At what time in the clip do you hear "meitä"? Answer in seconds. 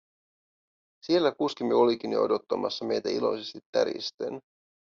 2.85-3.09